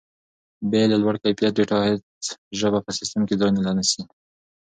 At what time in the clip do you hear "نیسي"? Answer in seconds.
3.77-4.01